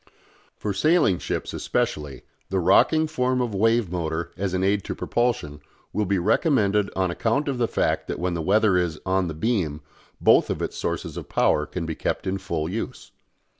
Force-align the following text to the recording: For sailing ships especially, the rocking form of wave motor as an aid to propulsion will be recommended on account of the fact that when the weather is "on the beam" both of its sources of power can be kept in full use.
For 0.57 0.73
sailing 0.73 1.19
ships 1.19 1.53
especially, 1.53 2.23
the 2.49 2.59
rocking 2.59 3.05
form 3.05 3.39
of 3.39 3.53
wave 3.53 3.91
motor 3.91 4.31
as 4.35 4.55
an 4.55 4.63
aid 4.63 4.83
to 4.85 4.95
propulsion 4.95 5.61
will 5.93 6.07
be 6.07 6.17
recommended 6.17 6.89
on 6.95 7.11
account 7.11 7.47
of 7.47 7.59
the 7.59 7.67
fact 7.67 8.07
that 8.07 8.17
when 8.17 8.33
the 8.33 8.41
weather 8.41 8.77
is 8.77 8.99
"on 9.05 9.27
the 9.27 9.35
beam" 9.35 9.81
both 10.19 10.49
of 10.49 10.59
its 10.59 10.75
sources 10.75 11.17
of 11.17 11.29
power 11.29 11.67
can 11.67 11.85
be 11.85 11.93
kept 11.93 12.25
in 12.25 12.39
full 12.39 12.67
use. 12.67 13.11